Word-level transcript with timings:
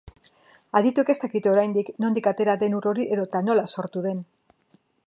Adituek 0.79 1.11
ez 1.13 1.17
dakite 1.25 1.51
oraindik 1.51 1.93
nondik 2.05 2.31
atera 2.33 2.57
den 2.65 2.79
ur 2.81 2.89
hori 2.93 3.07
edota 3.19 3.47
nola 3.53 3.69
sortu 3.77 4.07
den. 4.09 4.27